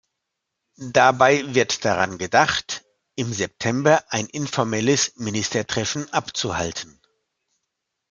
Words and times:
Dabei 0.93 1.53
wird 1.53 1.85
daran 1.85 2.17
gedacht, 2.17 2.83
im 3.13 3.31
September 3.31 4.03
ein 4.09 4.25
informelles 4.25 5.13
Ministertreffen 5.17 6.11
abzuhalten. 6.11 6.99